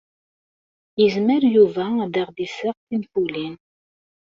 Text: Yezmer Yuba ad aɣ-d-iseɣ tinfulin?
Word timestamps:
Yezmer 1.01 1.41
Yuba 1.55 1.85
ad 2.03 2.15
aɣ-d-iseɣ 2.21 2.75
tinfulin? 2.87 3.55